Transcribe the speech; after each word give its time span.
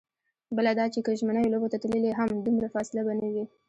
بله 0.55 0.71
دا 0.79 0.85
چې 0.93 0.99
که 1.05 1.11
ژمنیو 1.19 1.51
لوبو 1.53 1.71
ته 1.71 1.77
تللې 1.83 2.11
هم، 2.19 2.29
دومره 2.45 2.67
فاصله 2.73 3.01
به 3.05 3.13
نه 3.21 3.27
وي. 3.33 3.43